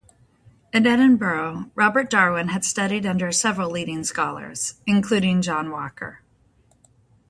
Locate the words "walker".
5.69-6.21